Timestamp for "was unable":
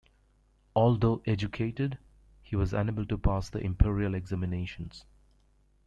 2.55-3.05